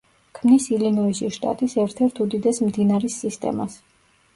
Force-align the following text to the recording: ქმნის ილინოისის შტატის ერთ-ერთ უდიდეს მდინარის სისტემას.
ქმნის 0.37 0.65
ილინოისის 0.75 1.37
შტატის 1.37 1.77
ერთ-ერთ 1.85 2.25
უდიდეს 2.27 2.65
მდინარის 2.67 3.23
სისტემას. 3.27 3.83